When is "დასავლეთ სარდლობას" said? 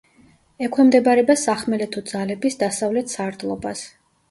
2.65-3.89